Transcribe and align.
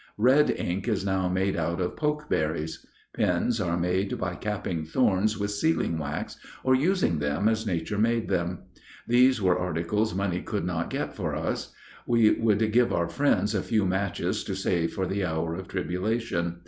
Red 0.17 0.49
ink 0.49 0.87
is 0.87 1.05
now 1.05 1.27
made 1.29 1.55
out 1.55 1.79
of 1.79 1.95
pokeberries. 1.95 2.87
Pins 3.13 3.61
are 3.61 3.77
made 3.77 4.17
by 4.17 4.33
capping 4.33 4.83
thorns 4.83 5.37
with 5.37 5.51
sealing 5.51 5.99
wax, 5.99 6.37
or 6.63 6.73
using 6.73 7.19
them 7.19 7.47
as 7.47 7.67
nature 7.67 7.99
made 7.99 8.27
them. 8.27 8.63
These 9.07 9.43
were 9.43 9.59
articles 9.59 10.15
money 10.15 10.41
could 10.41 10.65
not 10.65 10.89
get 10.89 11.15
for 11.15 11.35
us. 11.35 11.71
We 12.07 12.31
would 12.31 12.71
give 12.71 12.91
our 12.91 13.09
friends 13.09 13.53
a 13.53 13.61
few 13.61 13.85
matches 13.85 14.43
to 14.45 14.55
save 14.55 14.93
for 14.93 15.05
the 15.05 15.23
hour 15.23 15.53
of 15.53 15.67
tribulation. 15.67 16.55